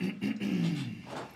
[0.00, 1.35] ええ。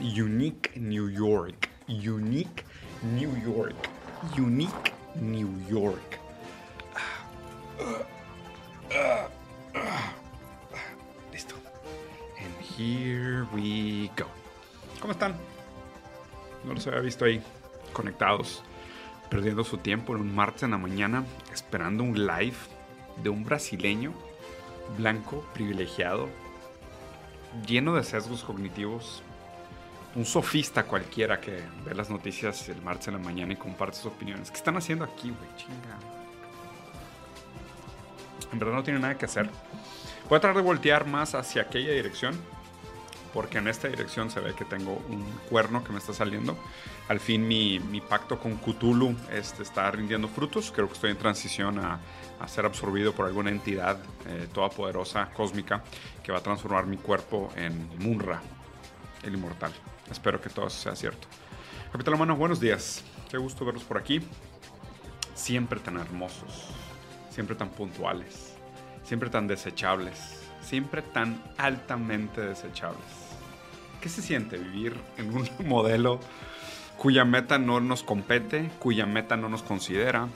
[0.00, 1.68] Unique New York.
[1.88, 2.64] Unique
[3.02, 3.74] New York.
[4.36, 6.20] Unique New York.
[11.32, 11.56] Listo.
[12.38, 14.26] And here we go.
[15.00, 15.34] ¿Cómo están?
[16.64, 17.42] No los había visto ahí
[17.92, 18.62] conectados,
[19.28, 22.56] perdiendo su tiempo en un martes en la mañana, esperando un live
[23.22, 24.12] de un brasileño
[24.96, 26.28] blanco, privilegiado,
[27.66, 29.22] lleno de sesgos cognitivos,
[30.14, 34.06] un sofista cualquiera que ve las noticias el martes en la mañana y comparte sus
[34.06, 34.50] opiniones.
[34.50, 35.56] ¿Qué están haciendo aquí, güey?
[35.56, 35.98] Chinga.
[38.52, 39.50] En verdad no tiene nada que hacer.
[40.28, 42.34] Voy a tratar de voltear más hacia aquella dirección.
[43.32, 46.56] Porque en esta dirección se ve que tengo un cuerno que me está saliendo.
[47.08, 50.72] Al fin mi, mi pacto con Cthulhu este, está rindiendo frutos.
[50.74, 52.00] Creo que estoy en transición a,
[52.40, 55.82] a ser absorbido por alguna entidad eh, todopoderosa, cósmica,
[56.22, 58.40] que va a transformar mi cuerpo en Munra,
[59.22, 59.72] el inmortal.
[60.10, 61.26] Espero que todo sea cierto.
[61.92, 63.02] Capitán Humano, buenos días.
[63.30, 64.20] Qué gusto verlos por aquí.
[65.34, 66.70] Siempre tan hermosos,
[67.30, 68.54] siempre tan puntuales,
[69.04, 73.04] siempre tan desechables, siempre tan altamente desechables.
[74.00, 76.20] ¿Qué se siente vivir en un modelo
[76.98, 80.28] cuya meta no nos compete, cuya meta no nos considera,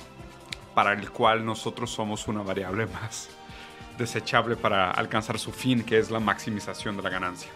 [0.74, 3.28] para el cual nosotros somos una variable más
[3.98, 7.50] desechable para alcanzar su fin, que es la maximización de la ganancia?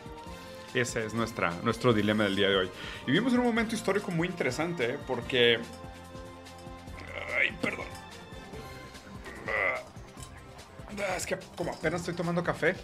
[0.75, 2.71] Ese es nuestra, nuestro dilema del día de hoy.
[3.07, 5.61] Y vivimos en un momento histórico muy interesante, porque...
[11.17, 12.75] Es que como apenas estoy tomando café,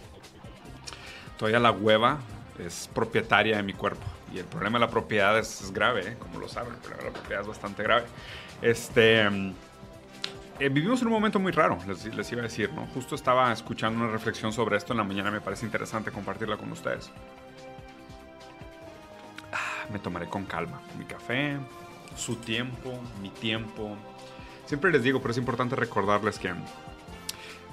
[1.37, 2.19] todavía la hueva
[2.59, 4.05] es propietaria de mi cuerpo.
[4.33, 6.17] Y el problema de la propiedad es, grave, ¿eh?
[6.17, 6.73] como lo saben.
[6.73, 8.05] El problema de la propiedad es bastante grave.
[8.61, 9.53] Este...
[10.59, 12.85] Eh, vivimos en un momento muy raro, les, les, iba a decir, ¿no?
[12.93, 16.71] Justo estaba escuchando una reflexión sobre esto en la mañana, me parece interesante compartirla con
[16.71, 17.09] ustedes.
[19.51, 21.57] Ah, me tomaré con calma mi café,
[22.15, 22.93] su tiempo,
[23.23, 23.97] mi tiempo.
[24.67, 26.53] Siempre les digo, pero es importante recordarles que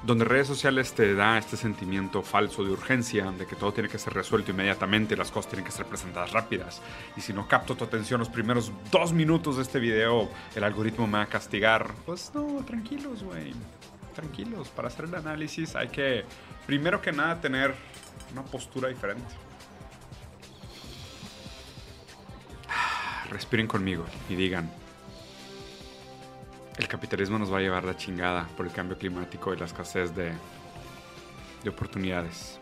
[0.03, 3.99] donde redes sociales te da este sentimiento falso de urgencia, de que todo tiene que
[3.99, 6.81] ser resuelto inmediatamente, las cosas tienen que ser presentadas rápidas,
[7.17, 11.07] y si no capto tu atención los primeros dos minutos de este video, el algoritmo
[11.07, 11.93] me va a castigar.
[12.07, 13.53] Pues no, tranquilos, güey.
[14.15, 16.25] Tranquilos, para hacer el análisis hay que,
[16.67, 17.75] primero que nada, tener
[18.33, 19.25] una postura diferente.
[23.31, 24.71] Respiren conmigo y digan,
[26.79, 30.15] el capitalismo nos va a llevar la chingada por el cambio climático y la escasez
[30.15, 30.33] de,
[31.63, 32.61] de oportunidades.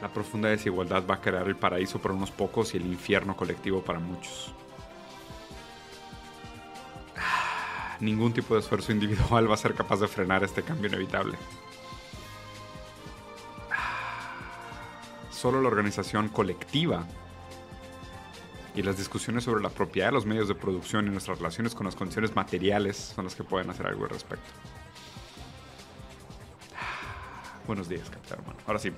[0.00, 3.82] La profunda desigualdad va a crear el paraíso para unos pocos y el infierno colectivo
[3.82, 4.54] para muchos.
[8.00, 11.36] Ningún tipo de esfuerzo individual va a ser capaz de frenar este cambio inevitable.
[15.30, 17.04] Solo la organización colectiva
[18.80, 21.84] y las discusiones sobre la propiedad de los medios de producción y nuestras relaciones con
[21.84, 24.48] las condiciones materiales son las que pueden hacer algo al respecto.
[27.66, 28.58] Buenos días, capitán hermano.
[28.66, 28.90] Ahora sí,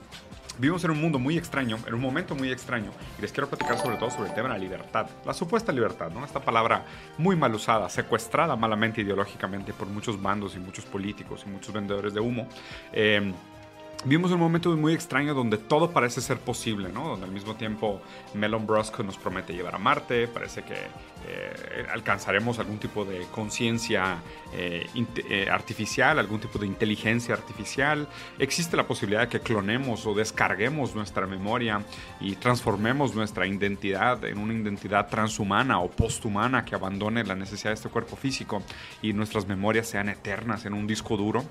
[0.58, 3.76] vivimos en un mundo muy extraño, en un momento muy extraño, y les quiero platicar
[3.76, 6.24] sobre todo sobre el tema de la libertad, la supuesta libertad, ¿no?
[6.24, 6.84] Esta palabra
[7.18, 12.14] muy mal usada, secuestrada malamente ideológicamente por muchos bandos y muchos políticos y muchos vendedores
[12.14, 12.46] de humo.
[12.92, 13.32] Eh,
[14.04, 17.06] Vimos un momento muy extraño donde todo parece ser posible, ¿no?
[17.06, 18.02] Donde al mismo tiempo
[18.34, 24.16] Melon Brusco nos promete llevar a Marte, parece que eh, alcanzaremos algún tipo de conciencia
[24.52, 24.88] eh,
[25.28, 28.08] eh, artificial, algún tipo de inteligencia artificial.
[28.40, 31.80] Existe la posibilidad de que clonemos o descarguemos nuestra memoria
[32.20, 37.74] y transformemos nuestra identidad en una identidad transhumana o posthumana que abandone la necesidad de
[37.74, 38.64] este cuerpo físico
[39.00, 41.44] y nuestras memorias sean eternas en un disco duro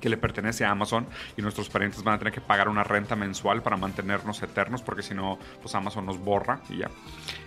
[0.00, 1.06] que le pertenece a Amazon
[1.36, 5.02] y nuestros parientes van a tener que pagar una renta mensual para mantenernos eternos porque
[5.02, 6.90] si no, pues Amazon nos borra y ya.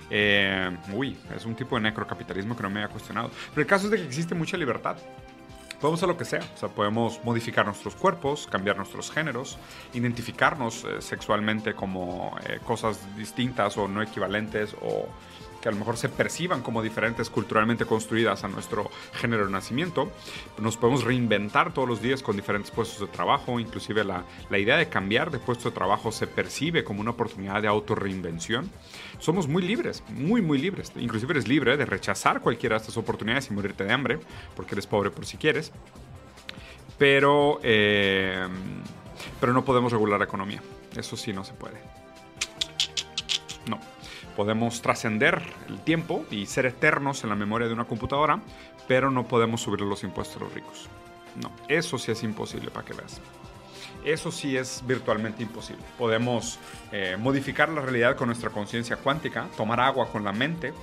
[0.09, 3.29] Eh, uy, es un tipo de necrocapitalismo que no me había cuestionado.
[3.51, 4.97] Pero el caso es de que existe mucha libertad.
[5.79, 9.57] Podemos hacer lo que sea, o sea, podemos modificar nuestros cuerpos, cambiar nuestros géneros,
[9.93, 15.07] identificarnos eh, sexualmente como eh, cosas distintas o no equivalentes o
[15.61, 20.11] que a lo mejor se perciban como diferentes culturalmente construidas a nuestro género de nacimiento.
[20.59, 24.77] Nos podemos reinventar todos los días con diferentes puestos de trabajo, inclusive la, la idea
[24.77, 28.69] de cambiar de puesto de trabajo se percibe como una oportunidad de autorreinvención.
[29.19, 30.91] Somos muy libres, muy, muy libres.
[30.97, 34.19] Inclusive eres libre de rechazar cualquiera de estas oportunidades y morirte de hambre,
[34.55, 35.71] porque eres pobre por si quieres.
[36.97, 38.47] Pero, eh,
[39.39, 40.61] pero no podemos regular la economía.
[40.95, 41.98] Eso sí no se puede.
[44.35, 48.41] Podemos trascender el tiempo y ser eternos en la memoria de una computadora,
[48.87, 50.89] pero no podemos subir los impuestos a los ricos.
[51.35, 53.21] No, eso sí es imposible para que veas.
[54.05, 55.83] Eso sí es virtualmente imposible.
[55.97, 56.57] Podemos
[56.91, 60.73] eh, modificar la realidad con nuestra conciencia cuántica, tomar agua con la mente,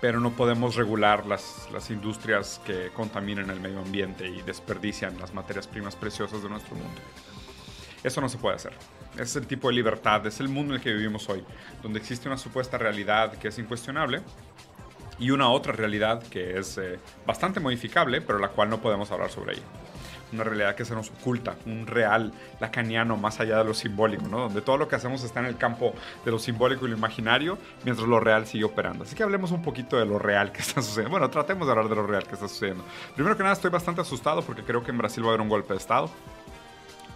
[0.00, 5.32] pero no podemos regular las, las industrias que contaminan el medio ambiente y desperdician las
[5.32, 7.00] materias primas preciosas de nuestro mundo.
[8.02, 8.72] Eso no se puede hacer.
[9.18, 11.44] Es el tipo de libertad, es el mundo en el que vivimos hoy,
[11.82, 14.22] donde existe una supuesta realidad que es incuestionable
[15.18, 19.30] y una otra realidad que es eh, bastante modificable, pero la cual no podemos hablar
[19.30, 19.62] sobre ella.
[20.32, 24.40] Una realidad que se nos oculta, un real lacaniano más allá de lo simbólico, ¿no?
[24.40, 25.94] donde todo lo que hacemos está en el campo
[26.24, 29.04] de lo simbólico y lo imaginario, mientras lo real sigue operando.
[29.04, 31.10] Así que hablemos un poquito de lo real que está sucediendo.
[31.10, 32.82] Bueno, tratemos de hablar de lo real que está sucediendo.
[33.14, 35.50] Primero que nada, estoy bastante asustado porque creo que en Brasil va a haber un
[35.50, 36.10] golpe de Estado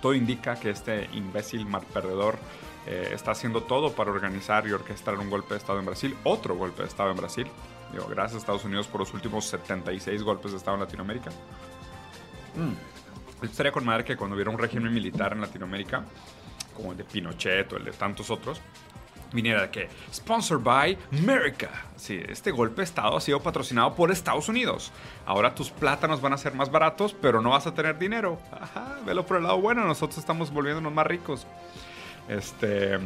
[0.00, 2.38] todo indica que este imbécil mal perdedor
[2.86, 6.56] eh, está haciendo todo para organizar y orquestar un golpe de Estado en Brasil, otro
[6.56, 7.46] golpe de Estado en Brasil.
[7.92, 11.30] Digo, gracias a Estados Unidos por los últimos 76 golpes de Estado en Latinoamérica.
[12.54, 13.44] Mm.
[13.44, 16.04] Estaría con madre que cuando hubiera un régimen militar en Latinoamérica,
[16.74, 18.60] como el de Pinochet o el de tantos otros,
[19.32, 21.70] viniera de que sponsored by America.
[21.96, 24.92] Sí, este golpe de estado ha sido patrocinado por Estados Unidos.
[25.24, 28.38] Ahora tus plátanos van a ser más baratos, pero no vas a tener dinero.
[28.52, 31.46] Ajá, velo por el lado bueno, nosotros estamos volviéndonos más ricos.
[32.28, 32.98] Este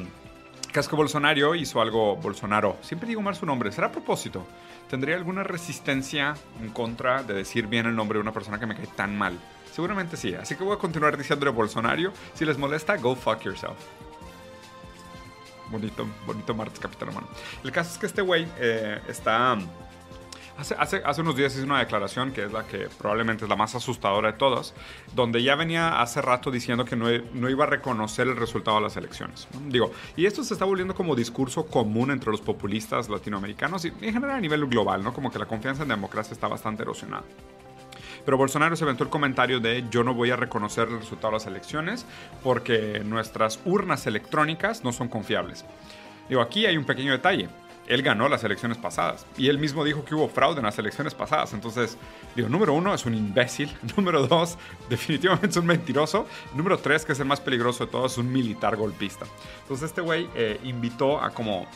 [0.73, 2.77] Casco Bolsonaro hizo algo Bolsonaro.
[2.81, 4.47] Siempre digo mal su nombre, será propósito.
[4.89, 8.77] ¿Tendría alguna resistencia en contra de decir bien el nombre de una persona que me
[8.77, 9.39] cae tan mal?
[9.73, 12.13] Seguramente sí, así que voy a continuar diciéndole Bolsonaro.
[12.35, 14.10] Si les molesta, go fuck yourself
[15.71, 17.29] bonito, bonito martes, Capitán Humano.
[17.65, 19.59] El caso es que este güey eh, está...
[20.59, 23.57] Hace, hace, hace, unos días hizo una declaración que es la que probablemente es la
[23.57, 24.75] más asustadora de todas,
[25.15, 28.83] donde ya venía hace rato diciendo que no, no, iba a reconocer el resultado de
[28.83, 29.49] las elecciones.
[29.69, 34.13] Digo, y esto se está volviendo como discurso común entre los populistas latinoamericanos y en
[34.13, 35.15] general a nivel global, ¿no?
[35.15, 37.25] Como que la confianza en democracia está bastante erosionada.
[38.25, 41.39] Pero Bolsonaro se aventó el comentario de yo no voy a reconocer el resultado de
[41.39, 42.07] las elecciones
[42.43, 45.65] porque nuestras urnas electrónicas no son confiables.
[46.29, 47.49] Digo, aquí hay un pequeño detalle.
[47.87, 51.13] Él ganó las elecciones pasadas y él mismo dijo que hubo fraude en las elecciones
[51.13, 51.53] pasadas.
[51.55, 51.99] Entonces,
[52.37, 53.75] digo, número uno, es un imbécil.
[53.97, 54.57] Número dos,
[54.89, 56.27] definitivamente es un mentiroso.
[56.55, 59.27] Número tres, que es el más peligroso de todos, es un militar golpista.
[59.63, 61.67] Entonces, este güey eh, invitó a como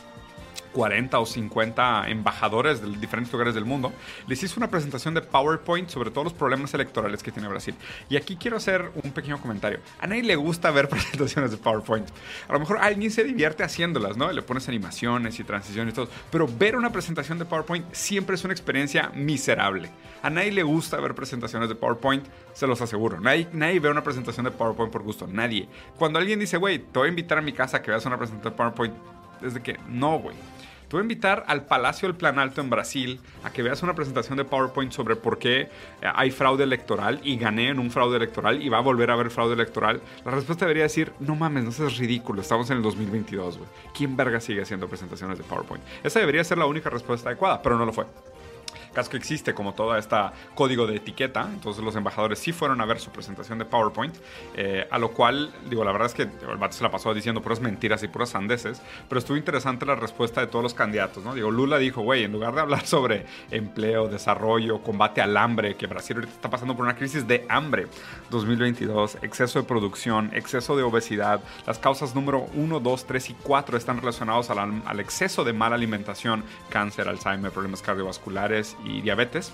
[0.75, 3.93] 40 o 50 embajadores de diferentes lugares del mundo,
[4.27, 7.75] les hizo una presentación de PowerPoint sobre todos los problemas electorales que tiene Brasil.
[8.11, 9.79] Y aquí quiero hacer un pequeño comentario.
[10.01, 12.09] A nadie le gusta ver presentaciones de PowerPoint.
[12.49, 14.31] A lo mejor alguien se divierte haciéndolas, ¿no?
[14.33, 16.09] Le pones animaciones y transiciones y todo.
[16.31, 19.91] Pero ver una presentación de PowerPoint siempre es una experiencia miserable.
[20.23, 23.21] A nadie le gusta ver presentaciones de PowerPoint, se los aseguro.
[23.21, 25.29] Nadie, nadie ve una presentación de PowerPoint por gusto.
[25.29, 25.69] Nadie.
[25.97, 28.53] Cuando alguien dice, güey, te voy a invitar a mi casa que veas una presentación
[28.53, 28.95] de PowerPoint,
[29.43, 30.37] es de que no, güey.
[30.89, 33.95] Te voy a invitar al Palacio del Plan Alto en Brasil a que veas una
[33.95, 35.69] presentación de PowerPoint sobre por qué eh,
[36.15, 39.31] hay fraude electoral y gané en un fraude electoral y va a volver a haber
[39.31, 40.01] fraude electoral.
[40.25, 43.71] La respuesta debería decir, no mames, no seas ridículo, estamos en el 2022, güey.
[43.97, 45.83] ¿Quién verga sigue haciendo presentaciones de PowerPoint?
[46.03, 48.05] Esa debería ser la única respuesta adecuada, pero no lo fue
[48.95, 50.17] caso existe como todo este
[50.55, 54.15] código de etiqueta, entonces los embajadores sí fueron a ver su presentación de PowerPoint,
[54.55, 57.43] eh, a lo cual, digo, la verdad es que el vato se la pasó diciendo
[57.43, 61.35] puras mentiras y puras sandeces, pero estuvo interesante la respuesta de todos los candidatos, ¿no?
[61.35, 65.87] Digo, Lula dijo, güey, en lugar de hablar sobre empleo, desarrollo, combate al hambre, que
[65.87, 67.87] Brasil ahorita está pasando por una crisis de hambre,
[68.31, 73.77] 2022, exceso de producción, exceso de obesidad, las causas número 1, 2, 3 y 4
[73.77, 79.53] están relacionados al, al exceso de mala alimentación, cáncer, Alzheimer, problemas cardiovasculares y diabetes.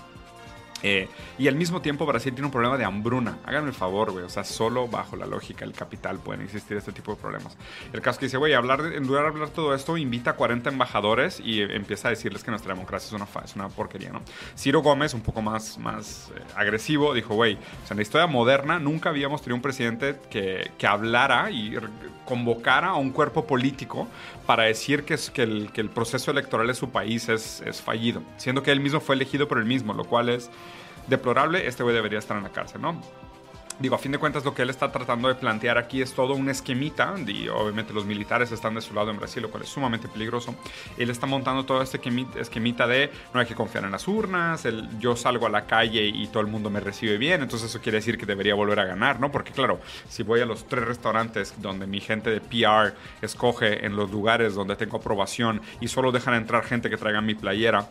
[0.83, 1.07] Eh,
[1.37, 3.37] y al mismo tiempo Brasil tiene un problema de hambruna.
[3.45, 4.25] Háganme el favor, güey.
[4.25, 7.57] O sea, solo bajo la lógica del capital pueden existir este tipo de problemas.
[7.93, 10.69] El caso que dice, güey, hablar en lugar de hablar todo esto, invita a 40
[10.69, 14.21] embajadores y empieza a decirles que nuestra democracia es una, es una porquería, ¿no?
[14.57, 18.27] Ciro Gómez, un poco más, más eh, agresivo, dijo, güey, o sea, en la historia
[18.27, 21.77] moderna nunca habíamos tenido un presidente que, que hablara y
[22.25, 24.07] convocara a un cuerpo político
[24.45, 27.81] para decir que, es, que, el, que el proceso electoral de su país es, es
[27.81, 30.49] fallido, siendo que él mismo fue elegido por él mismo, lo cual es
[31.07, 33.01] deplorable, este güey debería estar en la cárcel, ¿no?
[33.81, 36.35] Digo, a fin de cuentas lo que él está tratando de plantear aquí es todo
[36.35, 39.69] un esquemita, y obviamente los militares están de su lado en Brasil, lo cual es
[39.69, 40.53] sumamente peligroso.
[40.99, 41.99] Él está montando todo este
[42.39, 46.05] esquemita de no hay que confiar en las urnas, el, yo salgo a la calle
[46.05, 48.85] y todo el mundo me recibe bien, entonces eso quiere decir que debería volver a
[48.85, 49.31] ganar, ¿no?
[49.31, 52.93] Porque claro, si voy a los tres restaurantes donde mi gente de PR
[53.23, 57.33] escoge en los lugares donde tengo aprobación y solo dejan entrar gente que traiga mi
[57.33, 57.89] playera,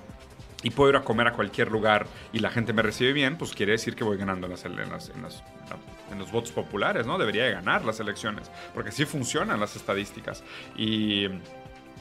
[0.62, 3.52] y puedo ir a comer a cualquier lugar y la gente me recibe bien, pues
[3.52, 5.24] quiere decir que voy ganando en, las, en,
[6.10, 7.18] en, los votos populares, ¿no?
[7.18, 10.44] Debería de ganar las elecciones, porque sí funcionan las estadísticas.
[10.76, 11.28] Y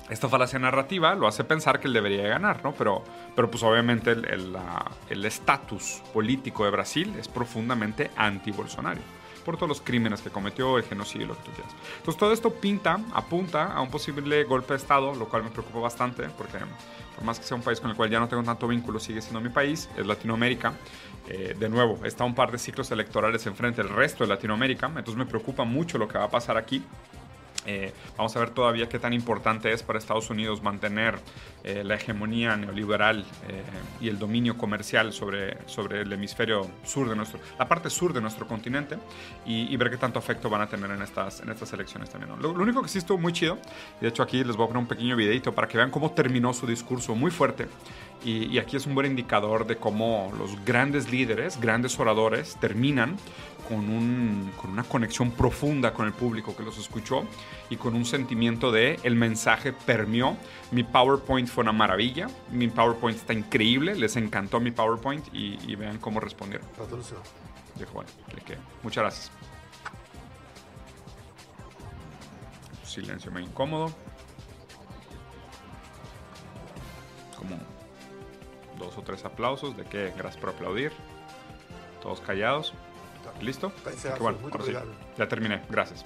[0.09, 2.73] esta falacia narrativa lo hace pensar que él debería de ganar, ¿no?
[2.73, 3.03] Pero,
[3.35, 10.21] pero pues obviamente el estatus político de Brasil es profundamente anti-Bolsonaro por todos los crímenes
[10.21, 11.73] que cometió, el genocidio, lo que tú quieras.
[11.97, 15.79] Entonces todo esto pinta, apunta a un posible golpe de Estado, lo cual me preocupa
[15.79, 16.57] bastante, porque
[17.19, 19.21] por más que sea un país con el cual ya no tengo tanto vínculo, sigue
[19.21, 20.71] siendo mi país, es Latinoamérica.
[21.27, 25.17] Eh, de nuevo, está un par de ciclos electorales enfrente del resto de Latinoamérica, entonces
[25.17, 26.81] me preocupa mucho lo que va a pasar aquí.
[27.69, 31.19] Eh, vamos a ver todavía qué tan importante es para Estados Unidos mantener
[31.63, 33.63] eh, la hegemonía neoliberal eh,
[34.01, 38.21] y el dominio comercial sobre, sobre el hemisferio sur de nuestro, la parte sur de
[38.21, 38.97] nuestro continente
[39.45, 42.33] y, ver qué tanto efecto van a tener en estas, en estas elecciones también.
[42.41, 43.59] Lo, único que sí estuvo muy chido,
[43.99, 46.11] y de hecho aquí les voy a poner un pequeño videito para que vean cómo
[46.11, 47.67] terminó su discurso muy fuerte.
[48.25, 53.15] Y, y aquí es un buen indicador de cómo los grandes líderes, grandes oradores, terminan
[53.69, 57.23] con, un, con, una conexión profunda con el público que los escuchó
[57.69, 60.37] y con un sentimiento de el mensaje permeó.
[60.71, 65.97] Mi PowerPoint fue una maravilla, mi PowerPoint está increíble, les encantó mi PowerPoint y, vean
[65.97, 66.67] cómo respondieron.
[67.93, 68.09] Bueno,
[68.45, 69.31] que, muchas gracias.
[72.83, 73.93] Silencio muy incómodo.
[77.37, 77.57] Como
[78.77, 80.91] dos o tres aplausos de que gracias por aplaudir.
[82.01, 82.73] Todos callados.
[83.41, 83.71] ¿Listo?
[84.19, 84.37] bueno,
[85.17, 86.05] Ya terminé, gracias.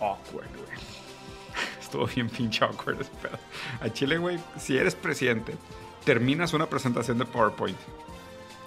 [0.00, 0.78] Awkward, güey.
[1.80, 3.06] Estuvo bien pinche awkward.
[3.80, 5.54] A Chile, güey, si eres presidente,
[6.04, 7.78] terminas una presentación de PowerPoint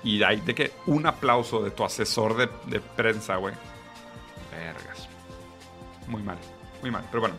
[0.03, 3.53] y hay de que un aplauso de tu asesor de, de prensa, güey.
[4.51, 5.07] Vergas.
[6.07, 6.37] Muy mal,
[6.81, 7.05] muy mal.
[7.11, 7.35] Pero bueno,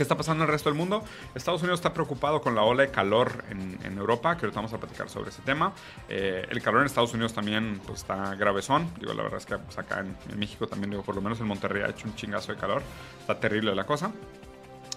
[0.00, 1.04] ¿Qué está pasando en el resto del mundo?
[1.34, 4.78] Estados Unidos está preocupado con la ola de calor en, Europa, que ahorita vamos a
[4.78, 5.74] platicar sobre ese tema.
[6.08, 8.88] Eh, el calor en Estados Unidos también pues, está gravesón.
[8.98, 11.82] Digo, la verdad es que pues, acá en, México también, por lo menos en Monterrey
[11.82, 12.80] ha hecho un chingazo de calor.
[13.20, 14.10] Está terrible la cosa.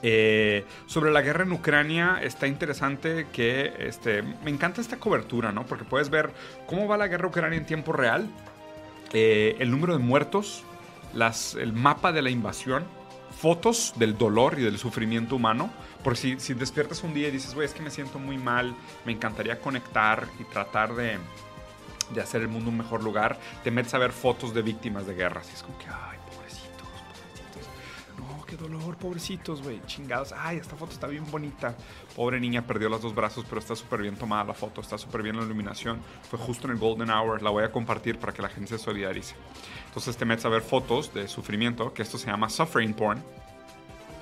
[0.01, 5.65] Eh, sobre la guerra en Ucrania está interesante que este, me encanta esta cobertura, ¿no?
[5.65, 6.31] Porque puedes ver
[6.65, 8.29] cómo va la guerra ucrania en tiempo real,
[9.11, 10.63] eh, el número de muertos,
[11.13, 12.85] las, el mapa de la invasión
[13.43, 15.69] fotos del dolor y del sufrimiento humano.
[16.01, 18.73] Porque si, despiertas un día y dices, güey, es que me siento muy mal,
[19.03, 21.17] me encantaría conectar y tratar de,
[22.13, 25.15] de hacer el mundo un mejor lugar, te metes a ver fotos de víctimas de
[25.15, 25.49] guerras.
[25.51, 26.12] Y es como que, ay,
[28.57, 30.33] dolor, pobrecitos, güey, chingados.
[30.37, 31.75] Ay, esta foto está bien bonita.
[32.15, 35.23] Pobre niña, perdió los dos brazos, pero está súper bien tomada la foto, está súper
[35.23, 36.01] bien la iluminación.
[36.29, 37.41] Fue justo en el Golden Hour.
[37.41, 39.35] La voy a compartir para que la gente se solidarice.
[39.87, 43.23] Entonces te metes a ver fotos de sufrimiento, que esto se llama suffering porn,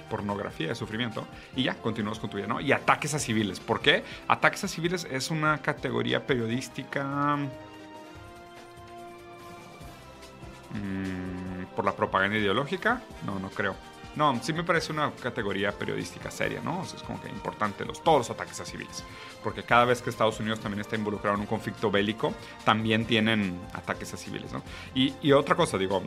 [0.09, 2.59] pornografía de sufrimiento, y ya, continuamos con tu vida, ¿no?
[2.59, 3.59] Y ataques a civiles.
[3.59, 4.03] ¿Por qué?
[4.27, 7.37] Ataques a civiles es una categoría periodística...
[10.73, 11.41] Mm,
[11.75, 13.75] por la propaganda ideológica, no, no creo.
[14.15, 16.83] No, sí me parece una categoría periodística seria, ¿no?
[16.83, 19.03] es como que importante los, todos los ataques a civiles.
[19.43, 22.33] Porque cada vez que Estados Unidos también está involucrado en un conflicto bélico,
[22.65, 24.61] también tienen ataques a civiles, ¿no?
[24.93, 26.01] Y, y otra cosa, digo,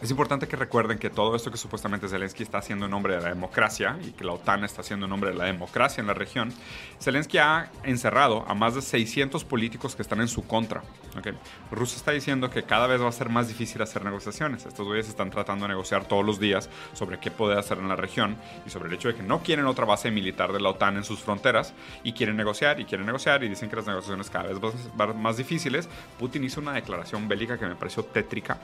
[0.00, 3.20] es importante que recuerden que todo esto que supuestamente Zelensky está haciendo en nombre de
[3.20, 6.14] la democracia y que la OTAN está haciendo en nombre de la democracia en la
[6.14, 6.52] región,
[7.00, 10.84] Zelensky ha encerrado a más de 600 políticos que están en su contra.
[11.18, 11.32] ¿okay?
[11.72, 14.66] Rusia está diciendo que cada vez va a ser más difícil hacer negociaciones.
[14.66, 17.96] Estos güeyes están tratando de negociar todos los días sobre qué poder hacer en la
[17.96, 20.96] región y sobre el hecho de que no quieren otra base militar de la OTAN
[20.96, 21.74] en sus fronteras
[22.04, 25.12] y quieren negociar y quieren negociar y dicen que las negociaciones cada vez van a
[25.12, 25.88] ser más difíciles.
[26.20, 28.58] Putin hizo una declaración bélica que me pareció tétrica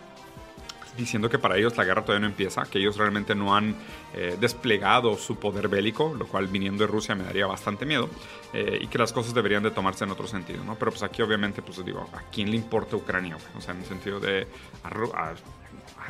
[0.96, 3.74] diciendo que para ellos la guerra todavía no empieza, que ellos realmente no han
[4.14, 8.08] eh, desplegado su poder bélico, lo cual viniendo de Rusia me daría bastante miedo,
[8.52, 10.76] eh, y que las cosas deberían de tomarse en otro sentido, ¿no?
[10.76, 13.36] Pero pues aquí obviamente, pues digo, ¿a quién le importa Ucrania?
[13.56, 14.46] O sea, en el sentido de...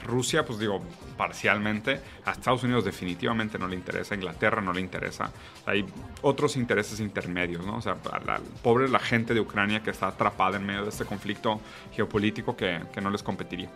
[0.05, 0.83] Rusia, pues digo,
[1.17, 5.33] parcialmente, a Estados Unidos definitivamente no le interesa, a Inglaterra no le interesa,
[5.67, 5.85] hay
[6.23, 7.77] otros intereses intermedios, ¿no?
[7.77, 11.05] O sea, la, pobre la gente de Ucrania que está atrapada en medio de este
[11.05, 11.61] conflicto
[11.93, 13.71] geopolítico que, que no les competiría.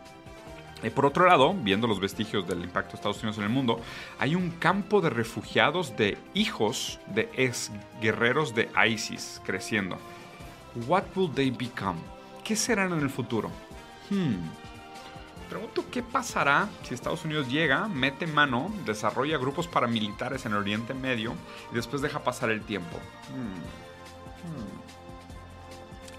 [0.83, 3.81] Eh, por otro lado, viendo los vestigios del impacto de Estados Unidos en el mundo,
[4.19, 9.99] hay un campo de refugiados de hijos de ex guerreros de ISIS creciendo.
[10.87, 11.99] What will they become?
[12.45, 13.51] ¿Qué serán en el futuro?
[14.11, 14.37] Hmm.
[15.49, 20.95] Pregunto qué pasará si Estados Unidos llega, mete mano, desarrolla grupos paramilitares en el Oriente
[20.95, 21.35] Medio
[21.73, 22.99] y después deja pasar el tiempo.
[23.35, 23.57] Hmm.
[24.47, 24.79] Hmm.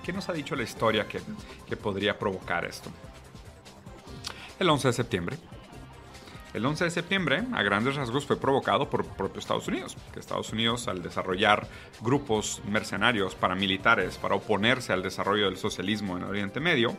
[0.03, 1.21] ¿Qué nos ha dicho la historia que,
[1.67, 2.89] que podría provocar esto?
[4.59, 5.37] El 11 de septiembre.
[6.53, 10.51] El 11 de septiembre, a grandes rasgos, fue provocado por propio Estados Unidos, que Estados
[10.51, 11.67] Unidos, al desarrollar
[12.01, 16.97] grupos mercenarios paramilitares para oponerse al desarrollo del socialismo en Oriente Medio,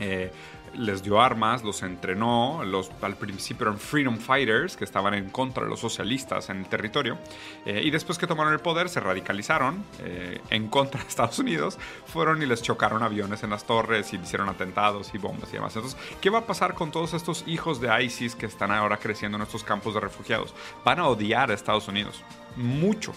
[0.00, 0.32] eh,
[0.74, 5.64] les dio armas, los entrenó, los, al principio eran freedom fighters que estaban en contra
[5.64, 7.18] de los socialistas en el territorio,
[7.66, 11.78] eh, y después que tomaron el poder se radicalizaron eh, en contra de Estados Unidos,
[12.06, 15.74] fueron y les chocaron aviones en las torres y hicieron atentados y bombas y demás.
[15.74, 19.36] Entonces, ¿qué va a pasar con todos estos hijos de ISIS que están ahora creciendo
[19.36, 20.54] en estos campos de refugiados?
[20.84, 22.22] Van a odiar a Estados Unidos,
[22.56, 23.12] mucho,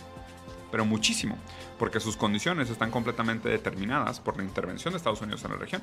[0.72, 1.38] pero muchísimo,
[1.78, 5.82] porque sus condiciones están completamente determinadas por la intervención de Estados Unidos en la región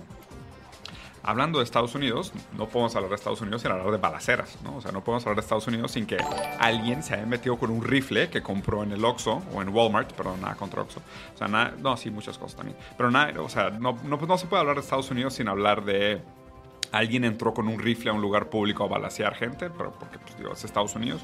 [1.22, 4.76] hablando de Estados Unidos, no podemos hablar de Estados Unidos sin hablar de balaceras, ¿no?
[4.76, 6.18] O sea, no podemos hablar de Estados Unidos sin que
[6.58, 10.12] alguien se haya metido con un rifle que compró en el Oxxo o en Walmart,
[10.12, 11.00] perdón, nada contra Oxxo.
[11.34, 12.76] O sea, nada, no, sí, muchas cosas también.
[12.96, 15.84] Pero nada, o sea, no, no, no se puede hablar de Estados Unidos sin hablar
[15.84, 16.20] de
[16.92, 20.36] alguien entró con un rifle a un lugar público a balasear gente, pero porque, pues,
[20.38, 21.20] digo, es Estados Unidos.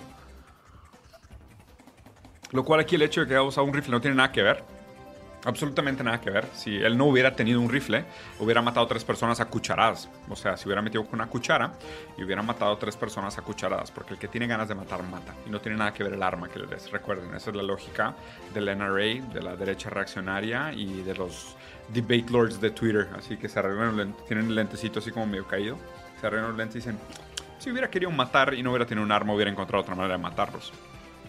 [2.53, 4.43] Lo cual aquí el hecho de que haya usado un rifle no tiene nada que
[4.43, 4.76] ver
[5.47, 6.47] absolutamente nada que ver.
[6.53, 8.05] Si él no hubiera tenido un rifle,
[8.41, 10.11] hubiera matado a tres personas a cucharadas.
[10.29, 11.73] O sea, si hubiera metido con una cuchara
[12.19, 15.03] y hubiera matado a tres personas a cucharadas, porque el que tiene ganas de matar,
[15.05, 15.35] mata.
[15.47, 16.91] Y no tiene nada que ver el arma que le des.
[16.91, 18.15] Recuerden, esa es la lógica
[18.53, 21.57] del NRA, de la derecha reaccionaria y de los
[21.89, 23.09] debate lords de Twitter.
[23.17, 25.79] Así que se arreglan, tienen el lentecito así como medio caído.
[26.21, 26.99] Se arreglan los lentes y dicen,
[27.59, 30.23] si hubiera querido matar y no hubiera tenido un arma, hubiera encontrado otra manera de
[30.23, 30.73] matarlos.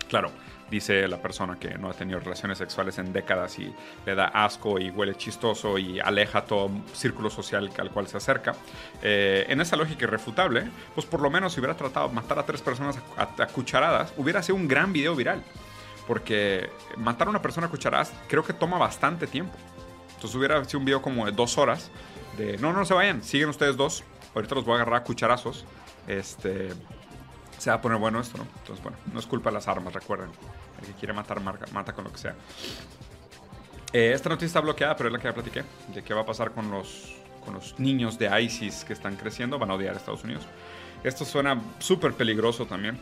[0.10, 0.32] Claro,
[0.70, 3.74] dice la persona que no ha tenido relaciones sexuales en décadas y
[4.06, 8.54] le da asco y huele chistoso y aleja todo círculo social al cual se acerca.
[9.02, 12.44] Eh, en esa lógica irrefutable, pues por lo menos si hubiera tratado de matar a
[12.46, 15.44] tres personas a, cucharadas, hubiera sido un gran video viral.
[16.08, 19.54] Porque matar a una persona a cucharadas creo que toma bastante tiempo.
[20.16, 21.92] Entonces hubiera sido un video como de dos horas
[22.38, 24.04] de no, no se vayan, siguen ustedes dos.
[24.34, 25.66] Ahorita los voy a agarrar a cucharazos.
[26.08, 26.70] Este,
[27.58, 28.46] se va a poner bueno esto, ¿no?
[28.60, 30.30] Entonces, bueno, no es culpa de las armas, recuerden.
[30.80, 32.36] El que quiere matar, mata con lo que sea.
[33.94, 35.64] Eh, esta noticia está bloqueada, pero es la que ya platiqué.
[35.94, 39.58] De qué va a pasar con los, con los niños de ISIS que están creciendo.
[39.58, 40.46] Van a odiar a Estados Unidos.
[41.04, 43.00] Esto suena súper peligroso también.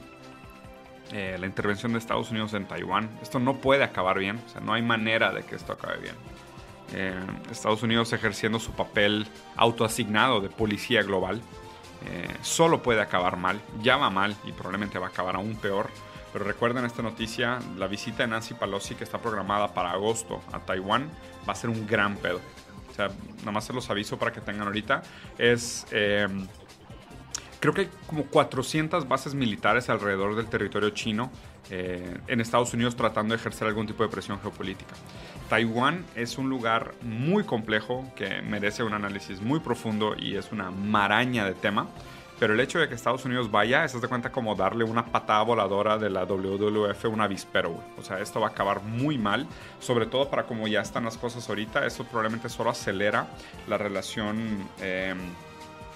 [1.11, 3.09] Eh, la intervención de Estados Unidos en Taiwán.
[3.21, 4.41] Esto no puede acabar bien.
[4.45, 6.15] O sea, no hay manera de que esto acabe bien.
[6.93, 7.19] Eh,
[7.51, 11.41] Estados Unidos ejerciendo su papel autoasignado de policía global.
[12.41, 13.61] Solo puede acabar mal.
[13.81, 15.89] Ya va mal y probablemente va a acabar aún peor
[16.35, 20.59] pero recuerden esta noticia, la visita de Nancy Pelosi que está programada para agosto a
[20.59, 21.09] Taiwán
[21.47, 22.41] va a ser un gran pedo.
[22.91, 23.07] O sea,
[23.39, 25.01] nada más se los aviso para que tengan ahorita.
[25.37, 25.87] Es...
[25.91, 26.27] Eh,
[27.61, 31.31] creo que hay como 400 bases militares alrededor del territorio chino
[31.69, 34.93] eh, en Estados Unidos tratando de ejercer algún tipo de presión geopolítica.
[35.49, 40.71] Taiwán es un lugar muy complejo que merece un análisis muy profundo y es una
[40.71, 41.87] maraña de tema.
[42.37, 45.41] Pero el hecho de que Estados Unidos vaya, eso de cuenta como darle una patada
[45.43, 47.81] voladora de la WWF a un avispero.
[47.97, 49.47] O sea, esto va a acabar muy mal,
[49.79, 51.85] sobre todo para como ya están las cosas ahorita.
[51.85, 53.27] Eso probablemente solo acelera
[53.67, 55.15] la relación eh,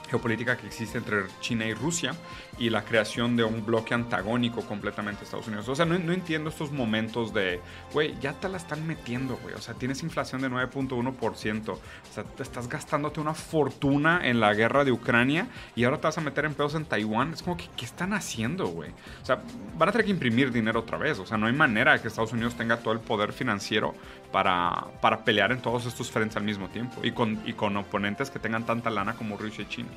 [0.10, 2.12] geopolítica que existe entre China y Rusia
[2.58, 5.70] y la creación de un bloque antagónico completamente a Estados Unidos.
[5.70, 7.62] O sea, no, entiendo estos momentos de,
[7.94, 9.56] güey, ya te la están metiendo, güey.
[9.56, 11.70] O sea, tienes inflación de 9.1%.
[11.70, 11.80] O
[12.12, 16.18] sea, te estás gastándote una fortuna en la guerra de Ucrania y ahora te vas
[16.18, 17.34] a meter en pedos en Taiwán.
[17.34, 18.92] Es como que, ¿qué están haciendo, güey?
[19.22, 19.42] O sea,
[19.78, 21.20] van a tener que imprimir dinero otra vez.
[21.20, 23.94] O sea, no hay manera de que Estados Unidos tenga todo el poder financiero
[24.32, 28.30] para, para pelear en todos estos frentes al mismo tiempo y con, y con oponentes
[28.30, 29.90] que tengan tanta lana como Rusia y China.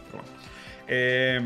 [0.89, 1.41] Eh,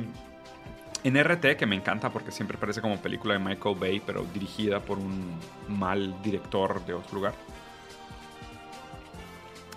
[1.05, 4.81] en RT, que me encanta porque siempre parece como película de Michael Bay, pero dirigida
[4.81, 7.35] por un mal director de otro lugar.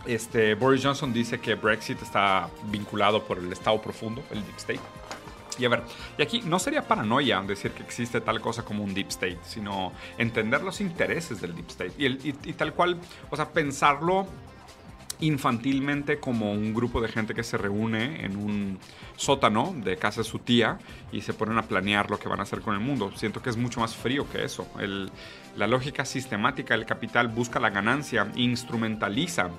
[0.06, 4.80] Este, Boris Johnson dice que Brexit está vinculado por el Estado profundo, el Deep State.
[5.60, 5.84] Y a ver,
[6.18, 9.92] y aquí no sería paranoia decir que existe tal cosa como un Deep State, sino
[10.18, 11.94] entender los intereses del Deep State.
[11.98, 12.98] Y, tal cual,
[13.30, 14.28] o sea, pensarlo
[15.22, 18.80] infantilmente como un grupo de gente que se reúne en un
[19.18, 20.80] sótano de casa de su tía
[21.12, 23.12] y se ponen a planear lo que van a hacer con el mundo.
[23.16, 24.66] Siento que es mucho más frío que eso.
[25.58, 29.50] la lógica sistemática del capital busca la ganancia, instrumentaliza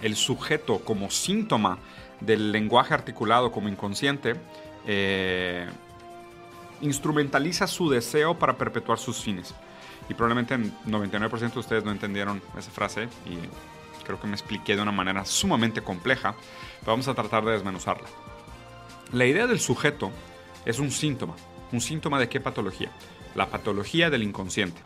[0.00, 1.78] el sujeto como síntoma
[2.20, 4.34] del lenguaje articulado como inconsciente,
[4.86, 5.68] eh,
[6.80, 9.54] instrumentaliza su deseo para perpetuar sus fines.
[10.08, 13.38] Y probablemente en 99% de ustedes no entendieron esa frase y
[14.04, 16.34] creo que me expliqué de una manera sumamente compleja,
[16.80, 18.08] pero vamos a tratar de desmenuzarla.
[19.12, 20.10] La idea del sujeto
[20.64, 21.34] es un síntoma.
[21.70, 22.90] ¿Un síntoma de qué patología?
[23.34, 24.80] La patología del inconsciente.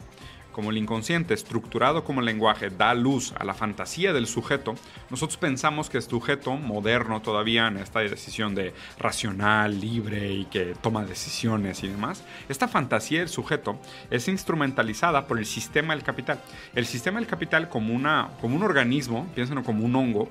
[0.57, 4.75] Como el inconsciente, estructurado como lenguaje, da luz a la fantasía del sujeto,
[5.11, 10.75] nosotros pensamos que el sujeto moderno todavía en esta decisión de racional, libre y que
[10.81, 13.79] toma decisiones y demás, esta fantasía del sujeto
[14.11, 16.41] es instrumentalizada por el sistema del capital.
[16.75, 20.31] El sistema del capital como, una, como un organismo, piénsenlo como un hongo,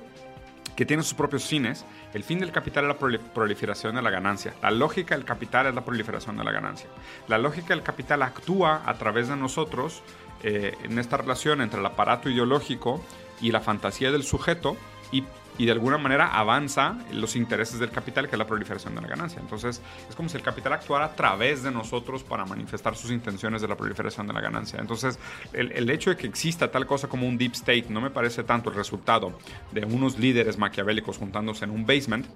[0.76, 1.84] que tiene sus propios fines.
[2.12, 4.54] El fin del capital es la proliferación de la ganancia.
[4.62, 6.88] La lógica del capital es la proliferación de la ganancia.
[7.26, 10.02] La lógica del capital actúa a través de nosotros
[10.42, 13.02] eh, en esta relación entre el aparato ideológico
[13.40, 14.76] y la fantasía del sujeto
[15.10, 15.24] y
[15.58, 19.08] y de alguna manera avanza los intereses del capital, que es la proliferación de la
[19.08, 19.40] ganancia.
[19.40, 23.62] Entonces, es como si el capital actuara a través de nosotros para manifestar sus intenciones
[23.62, 24.78] de la proliferación de la ganancia.
[24.80, 25.18] Entonces,
[25.52, 28.44] el, el hecho de que exista tal cosa como un deep state no me parece
[28.44, 29.38] tanto el resultado
[29.72, 32.26] de unos líderes maquiavélicos juntándose en un basement,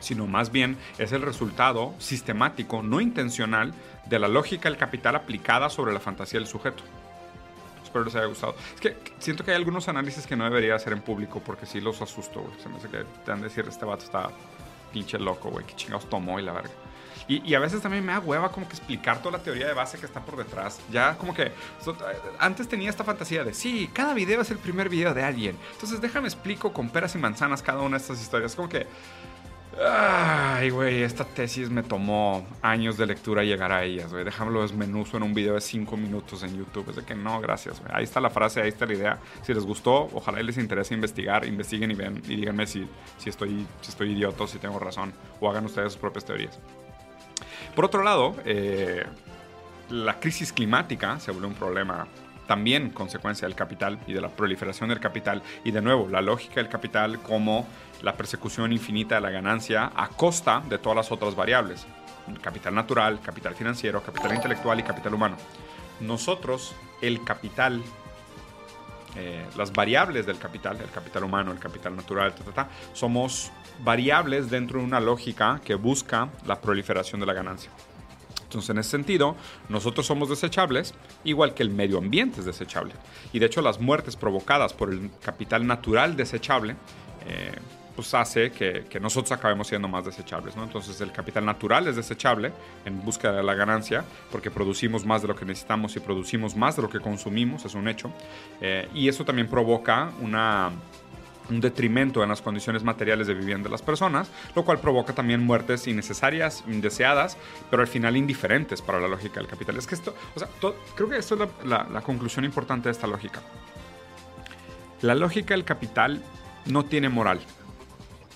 [0.00, 3.74] sino más bien es el resultado sistemático, no intencional,
[4.06, 6.84] de la lógica del capital aplicada sobre la fantasía del sujeto
[7.96, 8.54] espero les haya gustado.
[8.74, 11.80] Es que siento que hay algunos análisis que no debería hacer en público porque sí
[11.80, 12.60] los asusto, güey.
[12.60, 14.30] Se me hace que te han de decir, este vato está
[14.92, 16.70] pinche loco, güey, que chingados tomó y la verga.
[17.28, 19.98] Y, a veces también me da hueva como que explicar toda la teoría de base
[19.98, 20.78] que está por detrás.
[20.92, 21.50] Ya como que
[22.38, 25.58] antes tenía esta fantasía de, sí, cada video es el primer video de alguien.
[25.72, 28.54] Entonces déjame explico con peras y manzanas cada una de estas historias.
[28.54, 28.86] Como que
[29.78, 34.24] Ay, güey, esta tesis me tomó años de lectura llegar a ellas, güey.
[34.24, 36.88] Déjamelo desmenuzo en un video de 5 minutos en YouTube.
[36.90, 37.92] Es de que no, gracias, güey.
[37.94, 39.18] Ahí está la frase, ahí está la idea.
[39.42, 43.66] Si les gustó, ojalá les interese investigar, investiguen y ven y díganme si, si, estoy,
[43.82, 45.12] si estoy idiota si tengo razón.
[45.40, 46.58] O hagan ustedes sus propias teorías.
[47.74, 49.04] Por otro lado, eh,
[49.90, 52.06] la crisis climática se vuelve un problema
[52.46, 55.42] también consecuencia del capital y de la proliferación del capital.
[55.64, 57.66] Y de nuevo, la lógica del capital como
[58.02, 61.86] la persecución infinita de la ganancia a costa de todas las otras variables.
[62.40, 65.36] Capital natural, capital financiero, capital intelectual y capital humano.
[66.00, 67.82] Nosotros, el capital,
[69.16, 72.34] eh, las variables del capital, el capital humano, el capital natural,
[72.92, 73.52] somos
[73.84, 77.70] variables dentro de una lógica que busca la proliferación de la ganancia.
[78.44, 79.36] Entonces, en ese sentido,
[79.68, 80.94] nosotros somos desechables,
[81.24, 82.94] igual que el medio ambiente es desechable.
[83.32, 86.76] Y de hecho, las muertes provocadas por el capital natural desechable,
[87.26, 87.52] eh,
[87.96, 90.54] pues hace que, nosotros acabemos siendo más desechables.
[90.54, 90.64] ¿no?
[90.64, 92.52] Entonces el capital natural es desechable
[92.84, 96.76] en búsqueda de la ganancia porque producimos más de lo que necesitamos y producimos más
[96.76, 98.12] de lo que consumimos, es un hecho.
[98.60, 100.70] Eh, y eso también provoca una,
[101.50, 105.44] un detrimento en las condiciones materiales de vivienda de las personas, lo cual provoca también
[105.44, 107.36] muertes innecesarias, indeseadas,
[107.70, 109.76] pero al final indiferentes para la lógica del capital.
[109.76, 110.48] Es que esto, o sea,
[110.94, 113.40] creo que esto es la, la conclusión importante de esta lógica.
[115.02, 116.22] La lógica del capital
[116.66, 117.40] no tiene moral,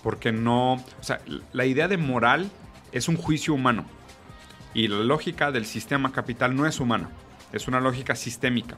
[0.03, 1.20] porque no, o sea,
[1.53, 2.51] la idea de moral
[2.92, 3.85] es un juicio humano
[4.75, 7.11] y la lógica del sistema capital no es humana,
[7.53, 8.77] es una lógica sistémica.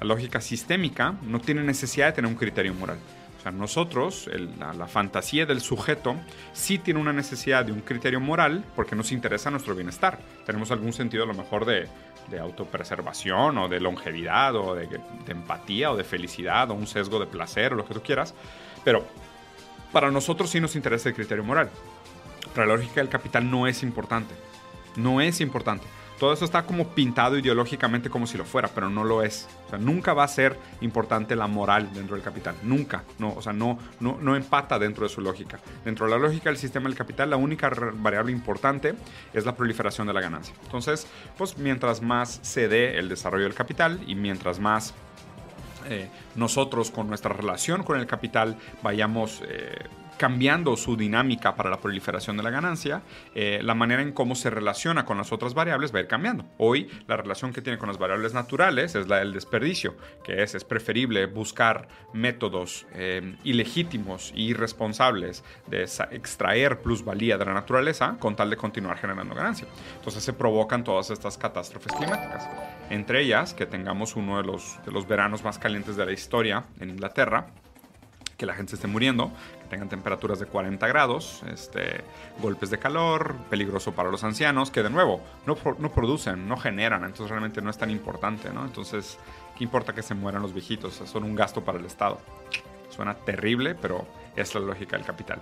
[0.00, 2.98] La lógica sistémica no tiene necesidad de tener un criterio moral.
[3.42, 6.14] O sea, nosotros, la, fantasía del sujeto,
[6.52, 10.20] sí tiene una necesidad de un criterio moral porque nos interesa nuestro bienestar.
[10.46, 11.88] Tenemos algún sentido a lo mejor de,
[12.30, 17.18] de autopreservación o de longevidad o de, de, empatía o de felicidad o un sesgo
[17.18, 18.32] de placer o lo que tú quieras.
[18.84, 19.04] Pero
[19.90, 21.68] para nosotros sí nos interesa el criterio moral.
[22.54, 24.36] Para la lógica del capital no es importante.
[24.94, 25.84] No es importante
[26.22, 29.48] todo eso está como pintado ideológicamente como si lo fuera, pero no lo es.
[29.66, 32.54] O sea, nunca va a ser importante la moral dentro del capital.
[32.62, 33.02] Nunca.
[33.18, 35.58] No, o sea, no, no, no empata dentro de su lógica.
[35.84, 38.94] Dentro de la lógica del sistema del capital, la única variable importante
[39.32, 40.54] es la proliferación de la ganancia.
[40.62, 44.94] Entonces, pues mientras más se dé el desarrollo del capital y mientras más
[45.88, 49.74] eh, nosotros con nuestra relación con el capital vayamos eh,
[50.22, 53.02] cambiando su dinámica para la proliferación de la ganancia,
[53.34, 56.44] eh, la manera en cómo se relaciona con las otras variables va a ir cambiando.
[56.58, 60.54] Hoy la relación que tiene con las variables naturales es la del desperdicio, que es,
[60.54, 68.36] es preferible buscar métodos eh, ilegítimos e irresponsables de extraer plusvalía de la naturaleza con
[68.36, 69.66] tal de continuar generando ganancia.
[69.96, 72.48] Entonces se provocan todas estas catástrofes climáticas.
[72.90, 76.66] Entre ellas, que tengamos uno de los, de los veranos más calientes de la historia
[76.78, 77.48] en Inglaterra,
[78.36, 79.30] que la gente esté muriendo,
[79.62, 82.02] que tengan temperaturas de 40 grados, este,
[82.40, 87.04] golpes de calor, peligroso para los ancianos, que de nuevo no, no producen, no generan,
[87.04, 88.64] entonces realmente no es tan importante, ¿no?
[88.64, 89.18] Entonces,
[89.56, 90.94] ¿qué importa que se mueran los viejitos?
[91.04, 92.20] Son un gasto para el Estado.
[92.90, 95.40] Suena terrible, pero es la lógica del capital.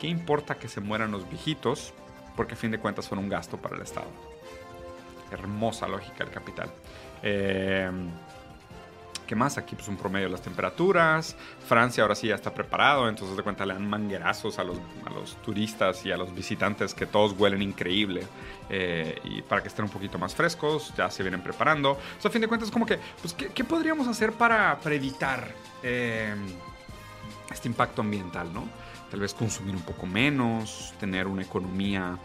[0.00, 1.92] ¿qué importa que se mueran los viejitos?
[2.34, 4.08] Porque a fin de cuentas son un gasto para el Estado.
[5.30, 6.70] Hermosa lógica del capital.
[7.22, 7.90] Eh,
[9.30, 9.58] ¿Qué más?
[9.58, 11.36] Aquí pues un promedio de las temperaturas.
[11.64, 15.10] Francia ahora sí ya está preparado, entonces de cuenta le dan manguerazos a los, a
[15.10, 18.26] los turistas y a los visitantes que todos huelen increíble.
[18.68, 21.96] Eh, y para que estén un poquito más frescos, ya se vienen preparando.
[22.24, 26.34] A fin de cuentas como que, pues, ¿qué, podríamos hacer para, para eh,
[27.52, 28.64] este impacto ambiental, no?
[29.10, 32.16] tal vez consumir un poco menos, tener una economía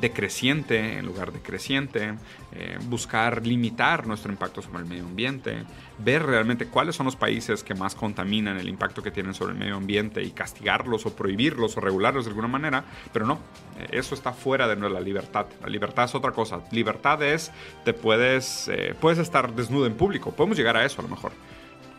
[0.00, 2.14] decreciente en lugar de creciente,
[2.52, 5.64] eh, buscar limitar nuestro impacto sobre el medio ambiente,
[5.98, 9.58] ver realmente cuáles son los países que más contaminan el impacto que tienen sobre el
[9.58, 13.40] medio ambiente y castigarlos o prohibirlos o regularlos de alguna manera, pero no,
[13.78, 15.46] eh, eso está fuera de la libertad.
[15.62, 16.60] La libertad es otra cosa.
[16.70, 17.50] Libertad es,
[17.84, 18.70] te puedes,
[19.00, 21.32] puedes estar desnudo en público, podemos llegar a eso a lo mejor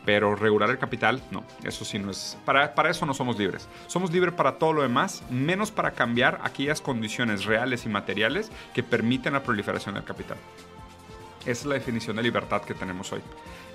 [0.05, 3.67] pero regular el capital, no, eso sí no es, para, para eso no somos libres.
[3.87, 8.83] Somos libres para todo lo demás, menos para cambiar aquellas condiciones reales y materiales que
[8.83, 10.37] permiten la proliferación del capital.
[11.41, 13.21] Esa es la definición de libertad que tenemos hoy.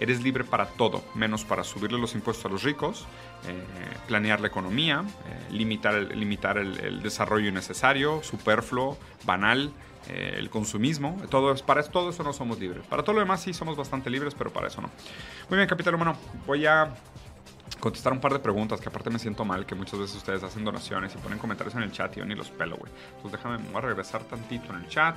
[0.01, 3.07] Eres libre para todo, menos para subirle los impuestos a los ricos,
[3.47, 3.63] eh,
[4.09, 9.73] planear la economía, eh, limitar, el, limitar el desarrollo innecesario, superfluo, banal,
[10.09, 11.17] eh, el consumismo.
[11.29, 12.85] Todo, para todo eso no somos libres.
[12.87, 14.91] Para todo lo demás sí somos bastante libres, pero para eso no.
[15.49, 16.17] Muy bien, capital humano.
[16.47, 16.95] Voy a
[17.79, 20.65] contestar un par de preguntas que aparte me siento mal, que muchas veces ustedes hacen
[20.65, 22.93] donaciones y ponen comentarios en el chat y yo ni los pelo, güey.
[23.17, 25.17] Entonces déjame, voy a regresar tantito en el chat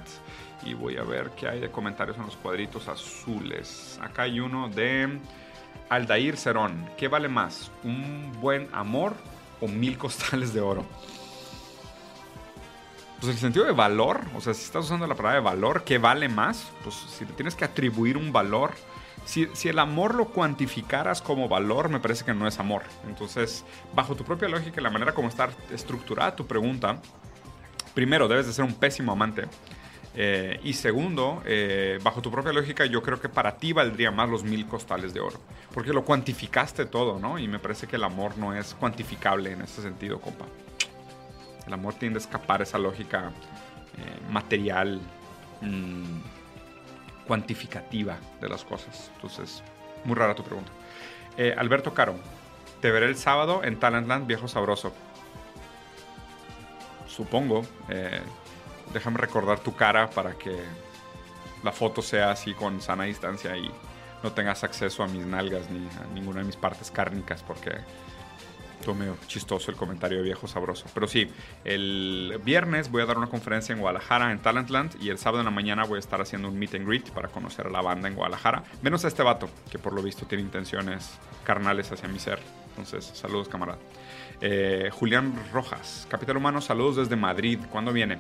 [0.66, 4.00] y voy a ver qué hay de comentarios en los cuadritos azules.
[4.02, 5.20] Acá hay uno de
[5.90, 6.90] Aldair Cerón.
[6.98, 7.72] ¿Qué vale más?
[7.84, 9.14] ¿Un buen amor
[9.60, 10.86] o mil costales de oro?
[13.24, 15.98] Pues el sentido de valor, o sea, si estás usando la palabra de valor, ¿qué
[15.98, 16.70] vale más?
[16.84, 18.72] Pues si te tienes que atribuir un valor,
[19.24, 22.84] si, si, el amor lo cuantificaras como valor, me parece que no es amor.
[23.08, 23.64] Entonces,
[23.96, 27.02] bajo tu propia lógica y la manera como está estructurada tu pregunta,
[27.94, 29.46] primero, debes de ser un pésimo amante.
[30.16, 34.30] Eh, y segundo, eh, bajo tu propia lógica, yo creo que para ti valdría más
[34.30, 35.40] los mil costales de oro.
[35.74, 37.40] Porque lo cuantificaste todo, ¿no?
[37.40, 40.46] Y me parece que el amor no es cuantificable en ese sentido, compa.
[41.68, 43.32] El amor tiende a escapar esa lógica
[43.98, 45.00] eh, material,
[45.62, 46.20] mm,
[47.28, 49.12] cuantificativa de las cosas.
[49.16, 49.64] Entonces,
[50.04, 50.72] muy rara tu pregunta.
[51.38, 52.16] Eh, Alberto Caro,
[52.82, 54.94] te veré el sábado en Talentland, viejo sabroso.
[57.08, 57.64] Supongo.
[57.90, 58.22] Eh,
[58.94, 60.56] déjame recordar tu cara para que
[61.64, 63.72] la foto sea así con sana distancia y
[64.22, 67.72] no tengas acceso a mis nalgas ni a ninguna de mis partes cárnicas porque
[68.84, 70.88] Estuvo medio chistoso el comentario de viejo sabroso.
[70.94, 71.30] Pero sí,
[71.64, 75.46] el viernes voy a dar una conferencia en Guadalajara, en Talentland, y el sábado en
[75.46, 78.10] la mañana voy a estar haciendo un meet and greet para conocer a la banda
[78.10, 78.66] en Guadalajara.
[78.82, 82.40] Menos a este vato, que por lo visto tiene intenciones carnales hacia mi ser.
[82.72, 83.80] Entonces, saludos, camarada.
[84.42, 87.60] Eh, Julián Rojas, Capital Humano, saludos desde Madrid.
[87.72, 88.18] ¿Cuándo viene?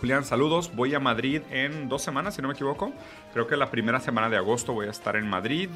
[0.00, 0.74] Julián, saludos.
[0.74, 2.92] Voy a Madrid en dos semanas, si no me equivoco.
[3.32, 5.70] Creo que la primera semana de agosto voy a estar en Madrid.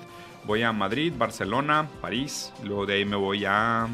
[0.44, 2.52] Voy a Madrid, Barcelona, París.
[2.64, 3.86] Luego de ahí me voy a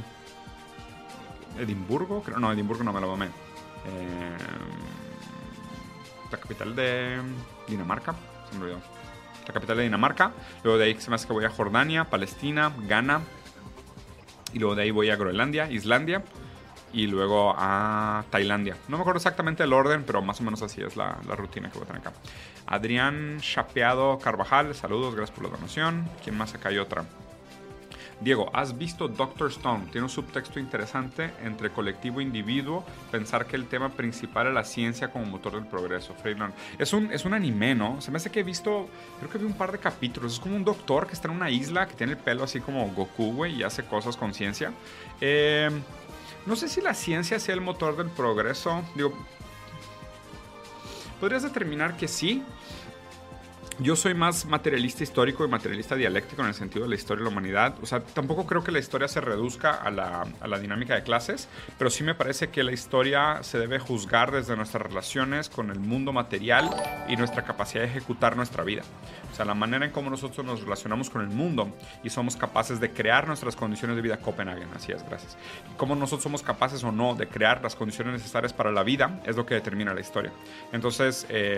[1.59, 2.23] Edimburgo.
[2.23, 3.27] Creo, no, Edimburgo no me lo tomé.
[3.27, 4.37] Eh,
[6.31, 7.21] la capital de
[7.69, 8.15] Dinamarca.
[9.47, 10.33] La capital de Dinamarca.
[10.63, 13.21] Luego de ahí se me hace que voy a Jordania, Palestina, Ghana.
[14.53, 16.25] Y luego de ahí voy a Groenlandia, Islandia
[16.95, 18.77] y luego a Tailandia.
[18.89, 21.79] No me acuerdo exactamente el orden, pero más o menos así es la, rutina que
[21.79, 22.13] voy a tener acá.
[22.67, 26.09] Adrián Chapeado Carvajal, saludos, gracias por la donación.
[26.23, 27.05] ¿Quién más acá hay otra?
[28.21, 29.87] Diego, ¿has visto Doctor Stone?
[29.91, 34.65] Tiene un subtexto interesante entre colectivo e individuo, pensar que el tema principal es la
[34.65, 36.15] ciencia como motor del progreso.
[36.79, 38.01] Es un, es un anime, ¿no?
[38.01, 40.35] Se me hace que he visto, creo que vi un par de capítulos.
[40.35, 42.89] Es como un doctor que está en una isla, que tiene el pelo así como
[42.93, 44.73] Goku, güey, y hace cosas con ciencia.
[45.21, 45.71] Eh,
[46.47, 48.83] no sé si la ciencia sea el motor del progreso.
[48.95, 49.13] Digo,
[51.21, 52.43] podrías determinar que sí,
[53.81, 57.25] yo soy más materialista histórico y materialista dialéctico en el sentido de la historia de
[57.25, 57.75] la humanidad.
[57.83, 61.03] O sea, tampoco creo que la historia se reduzca a la, a la, dinámica de
[61.03, 65.71] clases, pero sí me parece que la historia se debe juzgar desde nuestras relaciones con
[65.71, 66.71] el mundo material
[67.09, 68.83] y nuestra capacidad de ejecutar nuestra vida.
[69.33, 72.79] O sea, la manera en cómo nosotros nos relacionamos con el mundo y somos capaces
[72.79, 74.19] de crear nuestras condiciones de vida.
[74.19, 75.37] Copenhagen, así es, gracias.
[75.73, 79.21] Y cómo nosotros somos capaces o no de crear las condiciones necesarias para la vida
[79.25, 80.33] es lo que determina la historia.
[80.73, 81.57] Entonces, eh,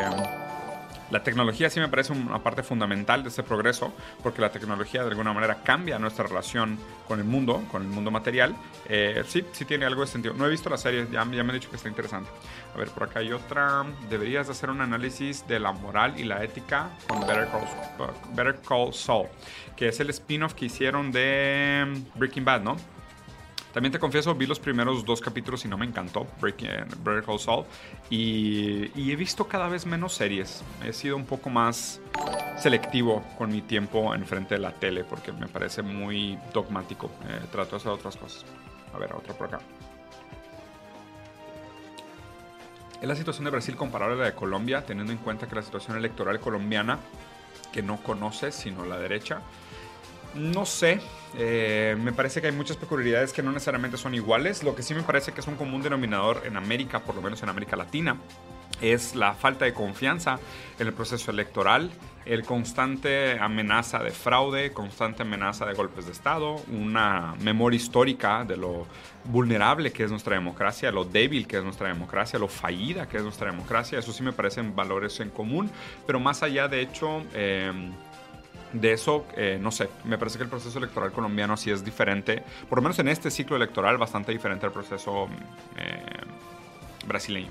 [1.11, 3.93] la tecnología sí me parece una parte fundamental de ese progreso,
[4.23, 8.11] porque la tecnología de alguna manera cambia nuestra relación con el mundo, con el mundo
[8.11, 8.57] material.
[8.89, 10.35] Eh, sí, sí tiene algo de sentido.
[10.35, 12.31] No he visto la serie, ya, me han dicho que está interesante.
[12.75, 13.85] A ver, por acá hay otra.
[14.11, 18.93] Deberías hacer un análisis de la moral y la ética con Better Call, Better Call
[18.93, 19.29] Saul,
[19.77, 22.77] que es el spin-off que hicieron de Breaking Bad, ¿no?
[23.77, 26.71] También te confieso, vi los primeros dos capítulos y no me encantó, Breaking
[27.05, 27.67] Better Call Saul,
[28.09, 30.65] y, y he visto cada vez menos series.
[30.83, 32.01] He sido un poco más
[32.57, 37.11] selectivo con mi tiempo enfrente de la tele porque me parece muy dogmático.
[37.29, 38.47] Eh, trato de hacer otras cosas.
[38.95, 39.61] A ver, otra por acá.
[43.03, 45.61] ¿Es la situación de Brasil comparable a la de Colombia, teniendo en cuenta que la
[45.61, 46.99] situación electoral colombiana,
[47.73, 49.43] que no conoce sino la derecha?
[50.37, 51.01] No sé,
[51.39, 54.63] eh, me parece que hay muchas peculiaridades que no necesariamente son iguales.
[54.63, 57.43] Lo que sí me parece que es un común denominador en América, por lo menos
[57.43, 58.17] en América Latina,
[58.81, 60.39] es la falta de confianza
[60.79, 61.91] en el proceso electoral,
[62.27, 68.57] el constante amenaza de fraude, constante amenaza de golpes de Estado, una memoria histórica de
[68.57, 68.87] lo
[69.25, 73.23] vulnerable que es nuestra democracia, lo débil que es nuestra democracia, lo fallida que es
[73.23, 73.99] nuestra democracia.
[73.99, 75.71] Eso sí me parecen valores en común,
[76.07, 77.23] pero más allá de hecho...
[77.33, 77.93] Em,
[78.81, 82.43] de eso, eh, no sé, me parece que el proceso electoral colombiano sí es diferente,
[82.69, 85.29] por lo menos en este ciclo electoral, bastante diferente al proceso
[85.77, 86.21] eh,
[87.07, 87.51] brasileño.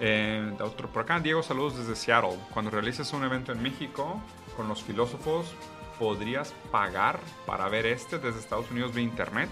[0.00, 2.38] Eh, otro por acá, Diego, saludos desde Seattle.
[2.52, 4.20] Cuando realices un evento en México
[4.56, 5.54] con los filósofos,
[5.98, 9.48] ¿podrías pagar para ver este desde Estados Unidos vía internet?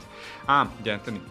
[0.48, 1.22] Ah, ya entendí.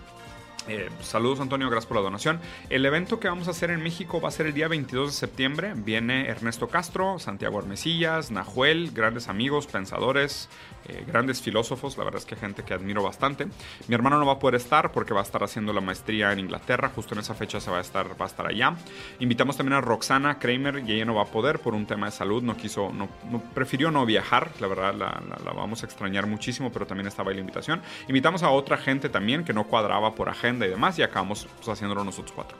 [0.69, 2.39] Eh, saludos Antonio, gracias por la donación.
[2.69, 5.13] El evento que vamos a hacer en México va a ser el día 22 de
[5.13, 5.73] septiembre.
[5.75, 10.47] Viene Ernesto Castro, Santiago Armesillas, Nahuel, grandes amigos, pensadores,
[10.87, 13.47] eh, grandes filósofos, la verdad es que gente que admiro bastante.
[13.87, 16.39] Mi hermano no va a poder estar porque va a estar haciendo la maestría en
[16.39, 18.75] Inglaterra, justo en esa fecha se va a estar, va a estar allá.
[19.19, 22.11] Invitamos también a Roxana Kramer y ella no va a poder por un tema de
[22.11, 23.09] salud, no quiso, no,
[23.55, 27.35] prefirió no viajar, la verdad la, la, vamos a extrañar muchísimo, pero también estaba ahí
[27.35, 27.81] la invitación.
[28.07, 31.69] Invitamos a otra gente también que no cuadraba por agenda y demás y acabamos pues,
[31.69, 32.57] haciéndolo nosotros cuatro.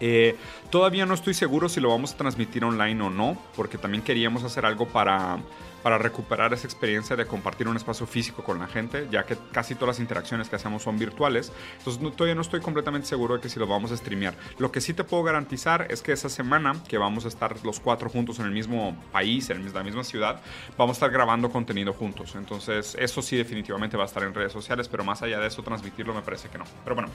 [0.00, 0.36] Eh,
[0.70, 4.42] todavía no estoy seguro si lo vamos a transmitir online o no, porque también queríamos
[4.44, 5.38] hacer algo para
[5.82, 9.74] para recuperar esa experiencia de compartir un espacio físico con la gente, ya que casi
[9.74, 11.52] todas las interacciones que hacemos son virtuales.
[11.78, 14.34] Entonces todavía no estoy completamente seguro de que si lo vamos a streamear.
[14.58, 17.80] Lo que sí te puedo garantizar es que esa semana que vamos a estar los
[17.80, 20.40] cuatro juntos en el mismo país, en la misma ciudad,
[20.76, 22.34] vamos a estar grabando contenido juntos.
[22.34, 25.62] Entonces eso sí definitivamente va a estar en redes sociales, pero más allá de eso
[25.62, 26.64] transmitirlo me parece que no.
[26.84, 27.10] Pero bueno.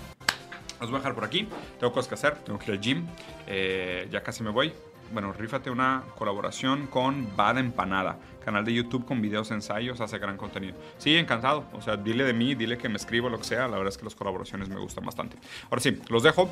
[0.77, 1.47] Os voy a dejar por aquí.
[1.79, 2.35] Tengo cosas que hacer.
[2.43, 3.07] Tengo que ir al gym.
[3.47, 4.73] Eh, ya casi me voy
[5.13, 10.37] bueno, rífate una colaboración con Bad Empanada, canal de YouTube con videos, ensayos, hace gran
[10.37, 10.75] contenido.
[10.97, 11.65] Sí, encantado.
[11.73, 13.67] O sea, dile de mí, dile que me escribo, lo que sea.
[13.67, 15.37] La verdad es que las colaboraciones me gustan bastante.
[15.69, 16.49] Ahora sí, los dejo.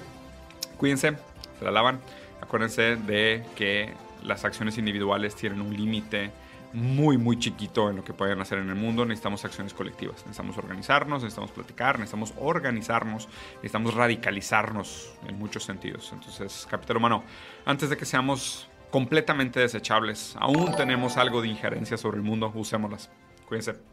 [0.78, 1.13] Cuídense,
[1.60, 2.00] se la lavan.
[2.42, 6.32] Acuérdense de que las acciones individuales tienen un límite
[6.73, 9.05] muy, muy chiquito en lo que pueden hacer en el mundo.
[9.05, 10.17] Necesitamos acciones colectivas.
[10.17, 16.12] Necesitamos organizarnos, necesitamos platicar, necesitamos organizarnos, necesitamos radicalizarnos en muchos sentidos.
[16.13, 17.23] Entonces, capital humano,
[17.65, 23.09] antes de que seamos completamente desechables, aún tenemos algo de injerencia sobre el mundo, usémoslas.
[23.47, 23.92] Cuídense.